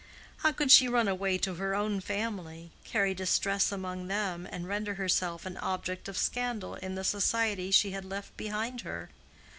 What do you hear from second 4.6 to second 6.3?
render herself an object of